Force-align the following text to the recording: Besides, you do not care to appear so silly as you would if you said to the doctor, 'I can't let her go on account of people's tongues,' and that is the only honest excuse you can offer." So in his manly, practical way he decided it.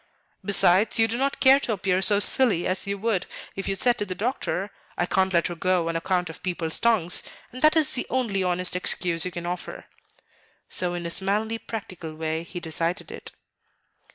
Besides, 0.43 0.97
you 0.97 1.07
do 1.07 1.15
not 1.15 1.39
care 1.39 1.59
to 1.59 1.73
appear 1.73 2.01
so 2.01 2.19
silly 2.19 2.65
as 2.65 2.87
you 2.87 2.97
would 2.97 3.27
if 3.55 3.67
you 3.67 3.75
said 3.75 3.99
to 3.99 4.05
the 4.07 4.15
doctor, 4.15 4.71
'I 4.97 5.05
can't 5.05 5.31
let 5.31 5.45
her 5.45 5.53
go 5.53 5.89
on 5.89 5.95
account 5.95 6.27
of 6.27 6.41
people's 6.41 6.79
tongues,' 6.79 7.21
and 7.51 7.61
that 7.61 7.75
is 7.75 7.93
the 7.93 8.07
only 8.09 8.41
honest 8.43 8.75
excuse 8.75 9.25
you 9.25 9.29
can 9.31 9.45
offer." 9.45 9.85
So 10.67 10.95
in 10.95 11.03
his 11.03 11.21
manly, 11.21 11.59
practical 11.59 12.15
way 12.15 12.41
he 12.41 12.59
decided 12.59 13.11
it. 13.11 13.31